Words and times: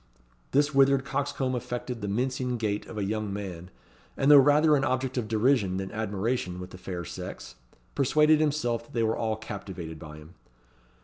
This 0.49 0.73
withered 0.73 1.05
coxcomb 1.05 1.53
affected 1.53 2.01
the 2.01 2.07
mincing 2.07 2.57
gait 2.57 2.87
of 2.87 2.97
a 2.97 3.03
young 3.03 3.31
man; 3.31 3.69
and 4.17 4.31
though 4.31 4.37
rather 4.39 4.75
an 4.75 4.83
object 4.83 5.15
of 5.15 5.27
derision 5.27 5.77
than 5.77 5.91
admiration 5.91 6.59
with 6.59 6.71
the 6.71 6.79
fair 6.79 7.05
sex, 7.05 7.53
persuaded 7.93 8.39
himself 8.39 8.91
they 8.91 9.03
were 9.03 9.15
all 9.15 9.35
captivated 9.35 9.99
by 9.99 10.17
him. 10.17 10.33